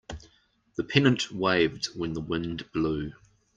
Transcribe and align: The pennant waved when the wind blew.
The 0.77 0.83
pennant 0.83 1.31
waved 1.31 1.95
when 1.95 2.13
the 2.13 2.21
wind 2.21 2.67
blew. 2.73 3.13